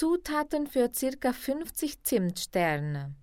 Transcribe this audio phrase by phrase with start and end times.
[0.00, 1.30] Zutaten für ca.
[1.34, 3.14] 50 Zimtsterne